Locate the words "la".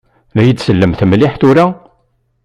0.33-0.41